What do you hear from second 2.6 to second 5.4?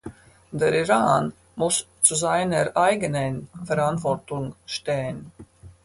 eigenen Verantwortung stehen.